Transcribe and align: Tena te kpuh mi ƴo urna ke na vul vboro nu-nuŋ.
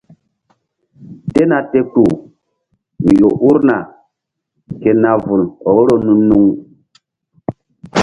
Tena 1.33 1.57
te 1.71 1.79
kpuh 1.91 2.13
mi 3.03 3.11
ƴo 3.21 3.29
urna 3.49 3.77
ke 4.81 4.89
na 5.01 5.11
vul 5.23 5.41
vboro 5.59 5.93
nu-nuŋ. 6.05 6.45